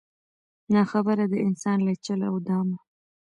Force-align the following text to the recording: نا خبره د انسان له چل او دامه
نا 0.73 0.81
خبره 0.91 1.23
د 1.29 1.35
انسان 1.47 1.77
له 1.87 1.93
چل 2.05 2.19
او 2.29 2.35
دامه 2.47 2.77